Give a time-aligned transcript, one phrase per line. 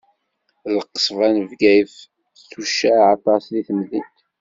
[0.75, 1.95] Lqesba n Bgayet
[2.51, 4.17] tucaɛ aṭas deg temdint.